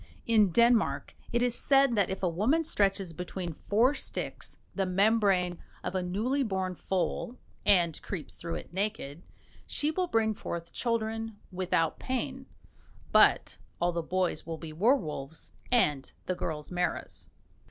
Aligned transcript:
In 0.25 0.49
Denmark 0.49 1.13
it 1.31 1.43
is 1.43 1.53
said 1.53 1.93
that 1.95 2.09
if 2.09 2.23
a 2.23 2.27
woman 2.27 2.63
stretches 2.63 3.13
between 3.13 3.53
four 3.53 3.93
sticks 3.93 4.57
the 4.73 4.87
membrane 4.87 5.59
of 5.83 5.93
a 5.93 6.01
newly 6.01 6.41
born 6.41 6.73
foal, 6.73 7.37
and 7.67 8.01
creeps 8.01 8.33
through 8.33 8.55
it 8.55 8.73
naked, 8.73 9.21
she 9.67 9.91
will 9.91 10.07
bring 10.07 10.33
forth 10.33 10.73
children 10.73 11.37
without 11.51 11.99
pain, 11.99 12.47
but 13.11 13.59
all 13.79 13.91
the 13.91 14.01
boys 14.01 14.43
will 14.43 14.57
be 14.57 14.73
werwolves 14.73 15.51
and 15.71 16.13
the 16.25 16.33
girls 16.33 16.71
maras. 16.71 17.29